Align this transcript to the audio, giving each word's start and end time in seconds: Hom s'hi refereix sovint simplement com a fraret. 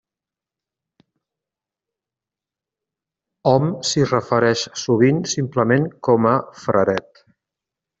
Hom 3.53 3.71
s'hi 3.91 4.09
refereix 4.09 4.67
sovint 4.87 5.23
simplement 5.37 5.89
com 6.09 6.31
a 6.35 6.37
fraret. 6.67 7.27